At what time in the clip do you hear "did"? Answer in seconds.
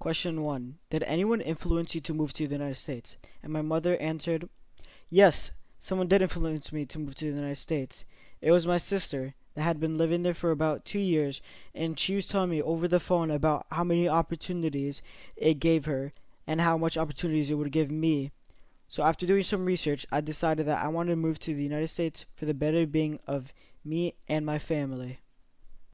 0.90-1.02, 6.06-6.22